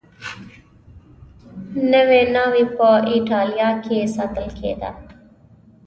[1.91, 4.91] نوې ناوې په اېټالیا کې ساتل کېده.